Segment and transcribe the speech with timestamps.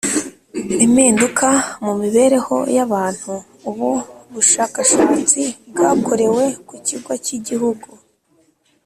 [0.85, 1.47] Impinduka
[1.85, 3.33] mu mibereho y abantu
[3.69, 3.89] ubu
[4.33, 7.89] bushakashatsi bwakorewe ku kigo cy igihugu